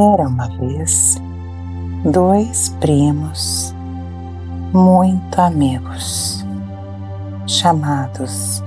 Era 0.00 0.28
uma 0.28 0.48
vez 0.50 1.20
dois 2.04 2.68
primos 2.78 3.74
muito 4.72 5.40
amigos, 5.40 6.46
chamados 7.48 8.62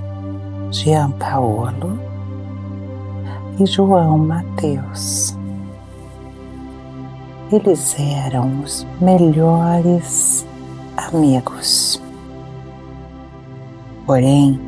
Jean 0.70 1.10
Paolo 1.12 1.98
e 3.58 3.64
João 3.64 4.18
Mateus. 4.18 5.34
Eles 7.50 7.96
eram 7.98 8.60
os 8.60 8.86
melhores 9.00 10.46
amigos. 10.98 11.98
Porém, 14.04 14.60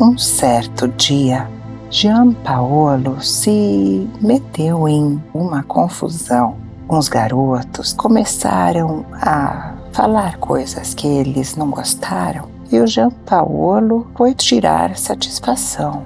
um 0.00 0.16
certo 0.16 0.86
dia, 0.86 1.50
Jean 1.90 2.32
Paolo 2.32 3.20
se 3.20 4.08
meteu 4.20 4.88
em 4.88 5.20
uma 5.34 5.64
confusão. 5.64 6.56
Uns 6.88 7.08
garotos 7.08 7.92
começaram 7.92 9.04
a 9.12 9.74
falar 9.92 10.36
coisas 10.36 10.94
que 10.94 11.08
eles 11.08 11.56
não 11.56 11.68
gostaram 11.68 12.48
e 12.70 12.78
o 12.78 13.10
Paolo 13.26 14.06
foi 14.16 14.34
tirar 14.34 14.96
satisfação. 14.96 16.04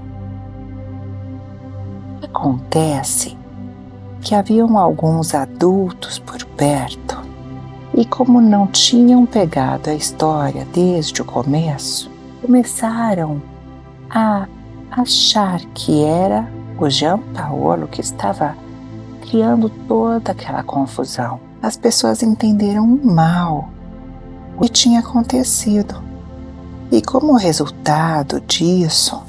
Acontece 2.22 3.36
que 4.22 4.34
haviam 4.34 4.78
alguns 4.78 5.34
adultos 5.34 6.18
por 6.18 6.42
perto 6.56 7.20
e, 7.92 8.06
como 8.06 8.40
não 8.40 8.66
tinham 8.68 9.26
pegado 9.26 9.90
a 9.90 9.94
história 9.94 10.66
desde 10.72 11.20
o 11.20 11.26
começo, 11.26 12.10
começaram 12.40 13.42
a 14.08 14.48
achar 14.90 15.60
que 15.74 16.04
era 16.04 16.48
o 16.78 16.88
Jean 16.88 17.18
Paolo 17.34 17.86
que 17.86 18.00
estava 18.00 18.56
criando 19.22 19.68
toda 19.68 20.32
aquela 20.32 20.62
confusão. 20.62 21.40
As 21.62 21.76
pessoas 21.76 22.22
entenderam 22.22 22.86
mal 22.86 23.68
o 24.56 24.62
que 24.62 24.68
tinha 24.68 25.00
acontecido. 25.00 26.02
E 26.90 27.00
como 27.00 27.36
resultado 27.36 28.40
disso, 28.40 29.22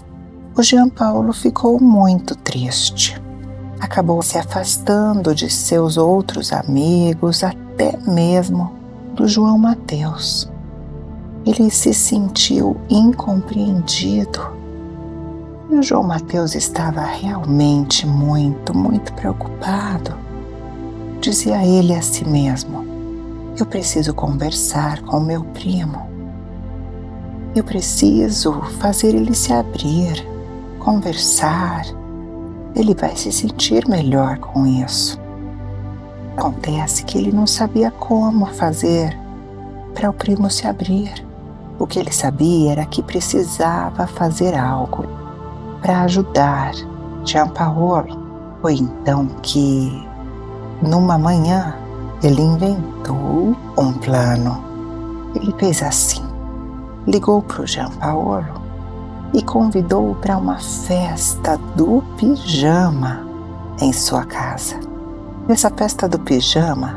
o 0.56 0.62
Jean 0.62 0.90
Paulo 0.90 1.34
ficou 1.34 1.80
muito 1.82 2.36
triste. 2.36 3.22
Acabou 3.80 4.22
se 4.22 4.38
afastando 4.38 5.34
de 5.34 5.50
seus 5.50 5.98
outros 5.98 6.52
amigos, 6.54 7.44
até 7.44 7.98
mesmo 8.08 8.74
do 9.14 9.28
João 9.28 9.58
Mateus. 9.58 10.50
Ele 11.46 11.70
se 11.70 11.94
sentiu 11.94 12.78
incompreendido 12.90 14.56
e 15.70 15.76
o 15.76 15.84
João 15.84 16.04
Mateus 16.04 16.54
estava 16.54 17.02
realmente 17.02 18.06
muito, 18.06 18.76
muito 18.76 19.14
preocupado. 19.14 20.16
Dizia 21.20 21.66
ele 21.66 21.94
a 21.96 22.02
si 22.02 22.28
mesmo: 22.28 22.86
Eu 23.58 23.66
preciso 23.66 24.14
conversar 24.14 25.02
com 25.02 25.20
meu 25.20 25.44
primo. 25.44 26.08
Eu 27.56 27.64
preciso 27.64 28.62
fazer 28.80 29.16
ele 29.16 29.34
se 29.34 29.54
abrir, 29.54 30.28
conversar. 30.80 31.84
Ele 32.76 32.94
vai 32.94 33.16
se 33.16 33.32
sentir 33.32 33.88
melhor 33.88 34.38
com 34.38 34.68
isso. 34.68 35.20
Acontece 36.36 37.06
que 37.06 37.18
ele 37.18 37.32
não 37.32 37.48
sabia 37.48 37.90
como 37.90 38.46
fazer 38.48 39.18
para 39.94 40.10
o 40.10 40.14
primo 40.14 40.52
se 40.52 40.68
abrir. 40.68 41.26
O 41.80 41.88
que 41.88 41.98
ele 41.98 42.12
sabia 42.12 42.74
era 42.74 42.86
que 42.86 43.02
precisava 43.02 44.06
fazer 44.06 44.54
algo 44.54 45.25
para 45.86 46.02
ajudar 46.02 46.74
Giampaolo. 47.24 48.26
Foi 48.60 48.74
então 48.74 49.28
que, 49.44 50.04
numa 50.82 51.16
manhã, 51.16 51.76
ele 52.24 52.42
inventou 52.42 53.56
um 53.78 53.94
plano. 53.94 54.64
Ele 55.36 55.54
fez 55.60 55.84
assim: 55.84 56.24
ligou 57.06 57.44
para 57.44 57.62
o 57.62 57.68
Giampaolo 57.68 58.64
e 59.32 59.44
convidou 59.44 60.16
para 60.16 60.38
uma 60.38 60.58
festa 60.58 61.56
do 61.76 62.04
pijama 62.18 63.24
em 63.80 63.94
sua 63.94 64.26
casa. 64.26 64.80
Nessa 65.48 65.70
festa 65.70 66.08
do 66.10 66.18
pijama, 66.18 66.96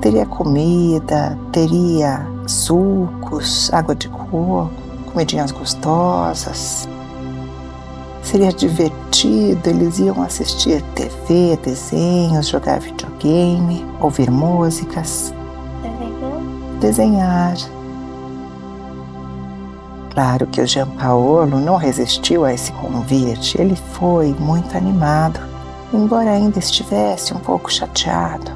teria 0.00 0.26
comida, 0.26 1.38
teria 1.52 2.26
sucos, 2.48 3.72
água 3.72 3.94
de 3.94 4.08
coco, 4.08 4.68
comidinhas 5.12 5.52
gostosas, 5.52 6.88
Seria 8.26 8.52
divertido, 8.52 9.70
eles 9.70 10.00
iam 10.00 10.20
assistir 10.20 10.82
TV, 10.96 11.56
desenhos, 11.62 12.48
jogar 12.48 12.80
videogame, 12.80 13.86
ouvir 14.00 14.32
músicas, 14.32 15.32
desenhar. 16.80 17.54
Claro 20.12 20.48
que 20.48 20.60
o 20.60 20.66
Jean 20.66 20.88
Paolo 20.88 21.60
não 21.60 21.76
resistiu 21.76 22.44
a 22.44 22.52
esse 22.52 22.72
convite, 22.72 23.60
ele 23.60 23.76
foi 23.76 24.34
muito 24.40 24.76
animado, 24.76 25.38
embora 25.94 26.32
ainda 26.32 26.58
estivesse 26.58 27.32
um 27.32 27.38
pouco 27.38 27.72
chateado. 27.72 28.50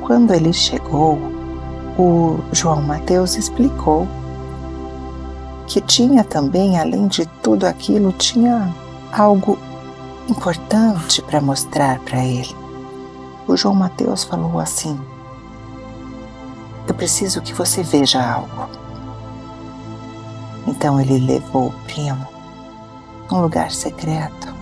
Quando 0.00 0.32
ele 0.32 0.54
chegou, 0.54 1.18
o 1.98 2.38
João 2.52 2.80
Mateus 2.80 3.36
explicou 3.36 4.08
que 5.68 5.82
tinha 5.82 6.24
também, 6.24 6.78
além 6.78 7.06
de 7.06 7.26
tudo 7.42 7.66
aquilo, 7.66 8.10
tinha 8.12 8.74
algo 9.12 9.58
importante 10.28 11.20
para 11.20 11.42
mostrar 11.42 12.00
para 12.00 12.24
ele. 12.24 12.56
O 13.46 13.54
João 13.54 13.74
Mateus 13.74 14.24
falou 14.24 14.58
assim: 14.58 14.98
Eu 16.86 16.94
preciso 16.94 17.42
que 17.42 17.52
você 17.52 17.82
veja 17.82 18.20
algo. 18.20 18.68
Então 20.66 20.98
ele 20.98 21.18
levou 21.18 21.68
o 21.68 21.72
primo 21.84 22.26
num 23.30 23.42
lugar 23.42 23.70
secreto, 23.70 24.54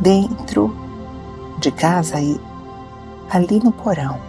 dentro 0.00 0.74
de 1.58 1.72
casa 1.72 2.20
e 2.20 2.38
ali 3.30 3.58
no 3.58 3.72
porão. 3.72 4.20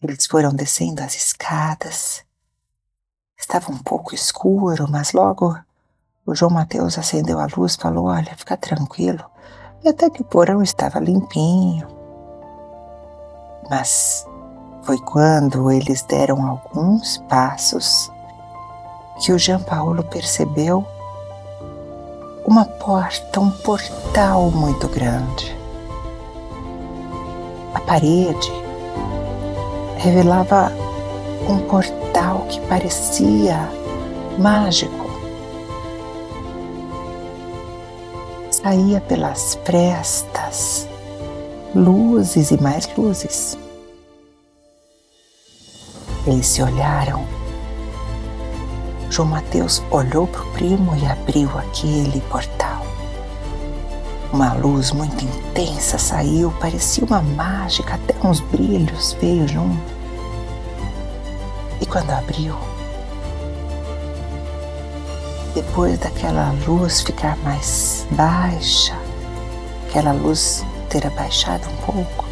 Eles 0.00 0.26
foram 0.26 0.50
descendo 0.50 1.02
as 1.02 1.16
escadas 1.16 2.27
Estava 3.48 3.72
um 3.72 3.78
pouco 3.78 4.14
escuro, 4.14 4.86
mas 4.90 5.14
logo 5.14 5.58
o 6.26 6.34
João 6.34 6.50
Mateus 6.50 6.98
acendeu 6.98 7.40
a 7.40 7.48
luz 7.56 7.72
e 7.72 7.78
falou: 7.78 8.04
Olha, 8.04 8.36
fica 8.36 8.58
tranquilo. 8.58 9.24
E 9.82 9.88
até 9.88 10.10
que 10.10 10.20
o 10.20 10.24
porão 10.24 10.62
estava 10.62 11.00
limpinho. 11.00 11.88
Mas 13.70 14.26
foi 14.82 14.98
quando 14.98 15.70
eles 15.70 16.02
deram 16.02 16.46
alguns 16.46 17.16
passos 17.26 18.12
que 19.18 19.32
o 19.32 19.38
Jean 19.38 19.60
Paulo 19.60 20.04
percebeu 20.04 20.86
uma 22.44 22.66
porta, 22.66 23.40
um 23.40 23.50
portal 23.50 24.50
muito 24.50 24.86
grande. 24.88 25.56
A 27.72 27.80
parede 27.80 28.52
revelava 29.96 30.70
um 31.48 31.58
portal 31.60 32.46
que 32.48 32.60
parecia 32.68 33.68
mágico. 34.38 35.08
Saía 38.50 39.00
pelas 39.00 39.58
frestas 39.64 40.88
luzes 41.74 42.50
e 42.50 42.60
mais 42.60 42.88
luzes. 42.96 43.58
Eles 46.26 46.46
se 46.46 46.62
olharam. 46.62 47.26
João 49.10 49.28
Mateus 49.28 49.82
olhou 49.90 50.26
para 50.26 50.42
o 50.42 50.52
primo 50.52 50.94
e 50.96 51.06
abriu 51.06 51.50
aquele 51.58 52.20
portal. 52.22 52.86
Uma 54.32 54.52
luz 54.52 54.92
muito 54.92 55.24
intensa 55.24 55.96
saiu, 55.96 56.52
parecia 56.60 57.04
uma 57.04 57.22
mágica, 57.22 57.94
até 57.94 58.14
uns 58.26 58.40
brilhos 58.40 59.14
veio 59.14 59.48
junto. 59.48 59.97
E 61.80 61.86
quando 61.86 62.10
abriu, 62.10 62.56
depois 65.54 65.98
daquela 65.98 66.52
luz 66.66 67.02
ficar 67.02 67.36
mais 67.38 68.06
baixa, 68.10 68.96
aquela 69.88 70.12
luz 70.12 70.64
ter 70.88 71.06
abaixado 71.06 71.68
um 71.68 71.76
pouco, 71.84 72.24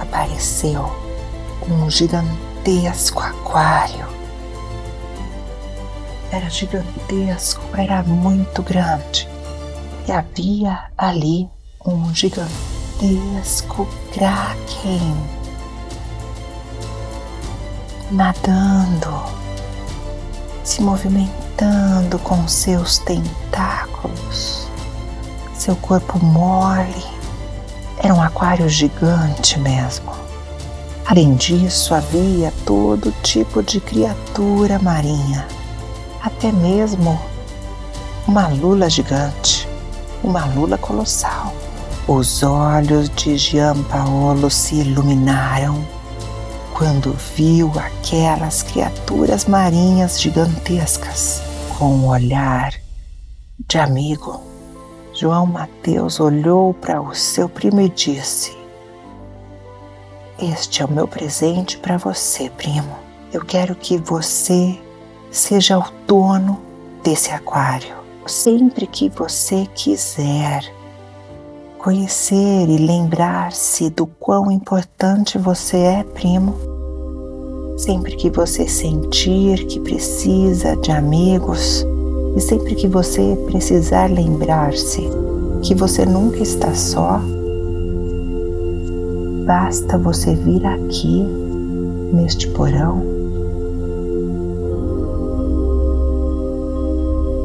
apareceu 0.00 0.90
um 1.68 1.90
gigantesco 1.90 3.20
aquário. 3.20 4.06
Era 6.30 6.48
gigantesco, 6.48 7.62
era 7.76 8.02
muito 8.02 8.62
grande. 8.62 9.28
E 10.08 10.12
havia 10.12 10.84
ali 10.96 11.48
um 11.84 12.14
gigantesco 12.14 13.86
kraken 14.12 15.45
nadando, 18.10 19.22
se 20.62 20.80
movimentando. 20.82 21.46
com 22.22 22.46
seus 22.46 22.98
tentáculos, 22.98 24.68
seu 25.54 25.74
corpo 25.76 26.22
mole. 26.22 27.04
Era 27.98 28.14
um 28.14 28.20
aquário 28.20 28.68
gigante 28.68 29.58
mesmo. 29.58 30.12
Além 31.06 31.34
disso, 31.34 31.94
havia 31.94 32.52
todo 32.66 33.14
tipo 33.22 33.62
de 33.62 33.80
criatura 33.80 34.78
marinha, 34.78 35.46
até 36.20 36.52
mesmo 36.52 37.18
uma 38.26 38.48
lula 38.48 38.90
gigante, 38.90 39.66
uma 40.22 40.44
lula 40.44 40.76
colossal. 40.76 41.54
Os 42.06 42.42
olhos 42.42 43.08
de 43.08 43.38
Jean 43.38 43.82
Paolo 43.84 44.50
se 44.50 44.76
iluminaram 44.76 45.95
quando 46.76 47.12
viu 47.34 47.72
aquelas 47.78 48.62
criaturas 48.62 49.46
marinhas 49.46 50.20
gigantescas 50.20 51.40
com 51.78 51.86
um 51.86 52.08
olhar 52.08 52.74
de 53.66 53.78
amigo. 53.78 54.42
João 55.14 55.46
Mateus 55.46 56.20
olhou 56.20 56.74
para 56.74 57.00
o 57.00 57.14
seu 57.14 57.48
primo 57.48 57.80
e 57.80 57.88
disse: 57.88 58.54
Este 60.38 60.82
é 60.82 60.84
o 60.84 60.90
meu 60.90 61.08
presente 61.08 61.78
para 61.78 61.96
você, 61.96 62.50
primo. 62.50 62.98
Eu 63.32 63.42
quero 63.42 63.74
que 63.74 63.96
você 63.96 64.78
seja 65.30 65.78
o 65.78 65.90
dono 66.06 66.60
desse 67.02 67.30
aquário 67.30 68.06
sempre 68.26 68.86
que 68.86 69.08
você 69.08 69.66
quiser. 69.74 70.75
Conhecer 71.86 72.68
e 72.68 72.78
lembrar-se 72.78 73.90
do 73.90 74.08
quão 74.08 74.50
importante 74.50 75.38
você 75.38 75.76
é, 75.76 76.02
primo. 76.02 76.56
Sempre 77.78 78.16
que 78.16 78.28
você 78.28 78.66
sentir 78.66 79.64
que 79.66 79.78
precisa 79.78 80.74
de 80.78 80.90
amigos 80.90 81.86
e 82.36 82.40
sempre 82.40 82.74
que 82.74 82.88
você 82.88 83.38
precisar 83.46 84.10
lembrar-se 84.10 85.08
que 85.62 85.76
você 85.76 86.04
nunca 86.04 86.38
está 86.38 86.74
só, 86.74 87.20
basta 89.46 89.96
você 89.96 90.34
vir 90.34 90.66
aqui, 90.66 91.22
neste 92.12 92.48
porão, 92.48 93.00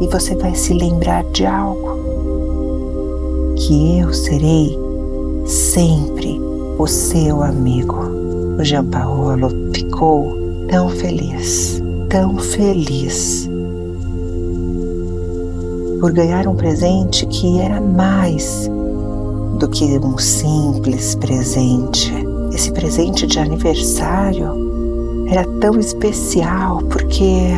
e 0.02 0.08
você 0.08 0.36
vai 0.36 0.56
se 0.56 0.74
lembrar 0.74 1.24
de 1.26 1.46
algo 1.46 1.91
que 3.68 4.00
eu 4.00 4.12
serei 4.12 4.75
sempre 5.46 6.40
o 6.80 6.88
seu 6.88 7.44
amigo. 7.44 7.96
O 8.60 8.63
Jean 8.63 8.86
Paolo 8.86 9.50
ficou 9.74 10.36
tão 10.68 10.90
feliz, 10.90 11.81
tão 12.10 12.38
feliz 12.38 13.48
por 16.00 16.12
ganhar 16.12 16.48
um 16.48 16.56
presente 16.56 17.28
que 17.28 17.60
era 17.60 17.80
mais 17.80 18.69
do 19.60 19.68
que 19.69 20.00
um 20.00 20.18
simples 20.18 21.13
presente. 21.16 22.12
Esse 22.52 22.72
presente 22.72 23.28
de 23.28 23.38
aniversário 23.38 25.28
era 25.28 25.46
tão 25.60 25.80
especial 25.80 26.81
porque 26.90 27.52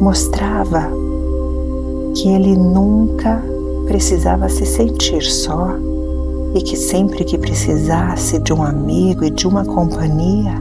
mostrava 0.00 0.90
que 2.14 2.28
ele 2.28 2.56
nunca 2.56 3.40
precisava 3.88 4.48
se 4.50 4.66
sentir 4.66 5.22
só 5.22 5.70
e 6.54 6.60
que 6.60 6.76
sempre 6.76 7.24
que 7.24 7.38
precisasse 7.38 8.38
de 8.38 8.52
um 8.52 8.62
amigo 8.62 9.24
e 9.24 9.30
de 9.30 9.48
uma 9.48 9.64
companhia, 9.64 10.52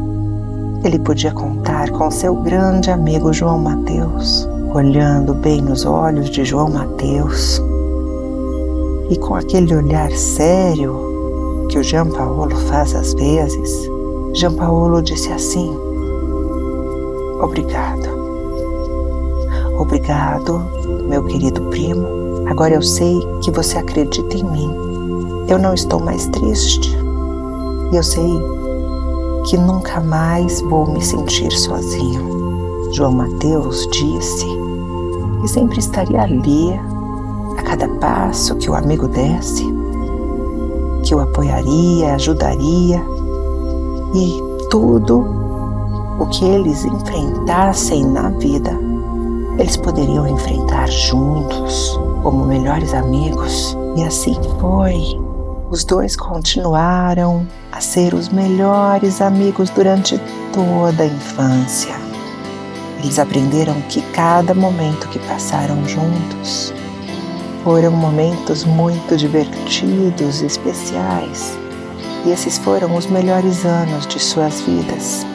ele 0.83 0.97
podia 0.97 1.31
contar 1.31 1.91
com 1.91 2.09
seu 2.09 2.35
grande 2.35 2.89
amigo 2.89 3.33
João 3.33 3.59
Mateus, 3.59 4.47
olhando 4.73 5.33
bem 5.33 5.61
nos 5.61 5.85
olhos 5.85 6.29
de 6.29 6.45
João 6.45 6.69
Mateus 6.69 7.61
e 9.09 9.17
com 9.17 9.35
aquele 9.35 9.75
olhar 9.75 10.11
sério 10.11 11.67
que 11.69 11.77
o 11.77 11.83
Jean 11.83 12.09
Paulo 12.09 12.55
faz 12.67 12.95
às 12.95 13.13
vezes, 13.13 13.89
Jean 14.33 14.53
Paulo 14.53 15.01
disse 15.01 15.31
assim: 15.31 15.77
Obrigado. 17.41 18.07
Obrigado, 19.77 20.65
meu 21.07 21.23
querido 21.25 21.61
primo. 21.69 22.26
Agora 22.49 22.73
eu 22.73 22.81
sei 22.81 23.19
que 23.41 23.51
você 23.51 23.77
acredita 23.77 24.37
em 24.37 24.43
mim. 24.43 24.71
Eu 25.47 25.59
não 25.59 25.73
estou 25.73 25.99
mais 25.99 26.27
triste. 26.27 26.95
E 27.91 27.95
eu 27.95 28.03
sei 28.03 28.41
que 29.45 29.57
nunca 29.57 29.99
mais 29.99 30.61
vou 30.61 30.87
me 30.87 31.01
sentir 31.01 31.51
sozinho. 31.51 32.91
João 32.91 33.11
Mateus 33.11 33.87
disse 33.91 34.45
que 35.41 35.47
sempre 35.47 35.79
estaria 35.79 36.21
ali 36.21 36.73
a 37.57 37.61
cada 37.63 37.87
passo 37.87 38.55
que 38.55 38.69
o 38.69 38.75
amigo 38.75 39.07
desse, 39.07 39.63
que 41.03 41.13
o 41.13 41.19
apoiaria, 41.19 42.15
ajudaria 42.15 43.01
e 44.13 44.41
tudo 44.69 45.25
o 46.19 46.25
que 46.27 46.43
eles 46.43 46.83
enfrentassem 46.85 48.05
na 48.05 48.29
vida 48.29 48.87
eles 49.57 49.75
poderiam 49.75 50.27
enfrentar 50.27 50.87
juntos, 50.87 51.99
como 52.27 52.43
melhores 52.43 52.93
amigos, 52.93 53.77
e 53.95 54.03
assim 54.03 54.35
foi. 54.59 55.17
Os 55.71 55.85
dois 55.85 56.17
continuaram 56.17 57.47
a 57.71 57.79
ser 57.79 58.13
os 58.13 58.27
melhores 58.27 59.21
amigos 59.21 59.69
durante 59.69 60.19
toda 60.51 61.03
a 61.03 61.05
infância. 61.05 61.95
Eles 62.99 63.17
aprenderam 63.17 63.75
que 63.87 64.01
cada 64.11 64.53
momento 64.53 65.07
que 65.07 65.19
passaram 65.19 65.77
juntos 65.87 66.73
foram 67.63 67.91
momentos 67.91 68.65
muito 68.65 69.15
divertidos 69.15 70.41
e 70.41 70.47
especiais. 70.47 71.57
E 72.25 72.31
esses 72.31 72.57
foram 72.57 72.93
os 72.93 73.05
melhores 73.05 73.63
anos 73.63 74.05
de 74.05 74.19
suas 74.19 74.59
vidas. 74.59 75.25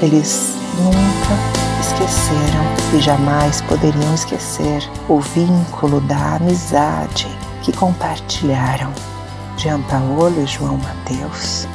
Eles 0.00 0.54
nunca 0.78 1.61
esqueceram 2.02 2.98
e 2.98 3.00
jamais 3.00 3.60
poderiam 3.60 4.12
esquecer 4.14 4.82
o 5.08 5.20
vínculo 5.20 6.00
da 6.00 6.36
amizade 6.36 7.28
que 7.62 7.72
compartilharam 7.72 8.92
Jean 9.56 9.80
Paolo 9.82 10.42
e 10.42 10.46
João 10.46 10.78
Mateus. 10.78 11.68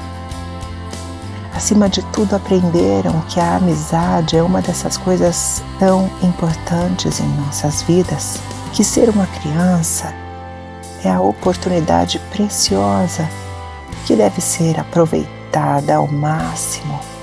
Acima 1.56 1.88
de 1.88 2.04
tudo, 2.12 2.36
aprenderam 2.36 3.22
que 3.30 3.40
a 3.40 3.56
amizade 3.56 4.36
é 4.36 4.44
uma 4.44 4.62
dessas 4.62 4.98
coisas 4.98 5.64
tão 5.80 6.10
importantes 6.22 7.20
em 7.20 7.28
nossas 7.38 7.82
vidas, 7.82 8.38
que 8.74 8.84
ser 8.84 9.10
uma 9.10 9.26
criança 9.28 10.14
é 11.04 11.10
a 11.10 11.22
oportunidade 11.22 12.20
preciosa 12.32 13.28
que 14.06 14.16
deve 14.16 14.42
ser 14.42 14.80
aproveitada 14.80 15.96
ao 15.96 16.08
máximo 16.08 17.17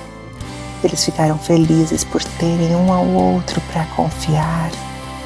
eles 0.87 1.05
ficaram 1.05 1.39
felizes 1.39 2.05
por 2.05 2.23
terem 2.23 2.75
um 2.77 2.93
ao 2.93 3.07
outro 3.07 3.61
para 3.73 3.85
confiar 3.87 4.71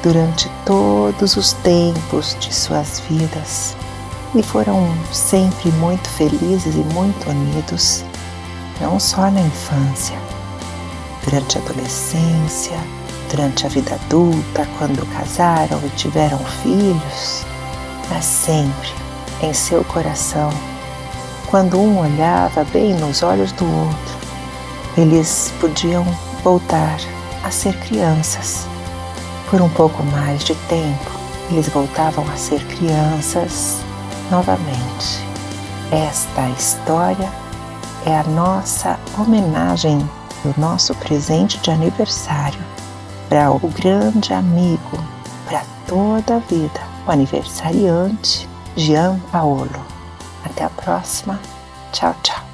durante 0.01 0.49
todos 0.65 1.35
os 1.35 1.53
tempos 1.53 2.35
de 2.39 2.53
suas 2.53 3.01
vidas. 3.09 3.75
E 4.35 4.43
foram 4.43 4.87
sempre 5.11 5.71
muito 5.73 6.07
felizes 6.09 6.75
e 6.75 6.93
muito 6.93 7.29
unidos, 7.29 8.03
não 8.79 8.99
só 8.99 9.29
na 9.31 9.41
infância, 9.41 10.17
durante 11.25 11.57
a 11.57 11.61
adolescência, 11.61 12.77
durante 13.29 13.65
a 13.65 13.69
vida 13.69 13.95
adulta, 13.95 14.67
quando 14.77 15.05
casaram 15.13 15.79
e 15.83 15.89
tiveram 15.89 16.37
filhos, 16.63 17.43
mas 18.09 18.23
sempre 18.23 18.89
em 19.41 19.53
seu 19.53 19.83
coração, 19.83 20.51
quando 21.47 21.79
um 21.79 21.99
olhava 21.99 22.63
bem 22.65 22.93
nos 22.93 23.23
olhos 23.23 23.51
do 23.53 23.65
outro 23.65 24.18
eles 24.97 25.53
podiam 25.59 26.05
voltar 26.43 26.99
a 27.43 27.51
ser 27.51 27.77
crianças. 27.79 28.67
Por 29.49 29.61
um 29.61 29.69
pouco 29.69 30.03
mais 30.03 30.43
de 30.43 30.55
tempo, 30.55 31.11
eles 31.49 31.67
voltavam 31.69 32.25
a 32.29 32.35
ser 32.35 32.63
crianças 32.65 33.77
novamente. 34.29 35.23
Esta 35.91 36.47
história 36.49 37.31
é 38.05 38.17
a 38.17 38.23
nossa 38.23 38.99
homenagem 39.17 39.97
do 40.43 40.53
nosso 40.59 40.93
presente 40.95 41.57
de 41.59 41.71
aniversário 41.71 42.59
para 43.27 43.51
o 43.51 43.59
grande 43.59 44.33
amigo 44.33 45.03
para 45.45 45.63
toda 45.87 46.35
a 46.35 46.39
vida, 46.39 46.81
o 47.07 47.11
aniversariante 47.11 48.47
Jean 48.75 49.19
Paolo. 49.31 49.85
Até 50.45 50.63
a 50.63 50.69
próxima. 50.69 51.39
Tchau, 51.91 52.15
tchau. 52.23 52.48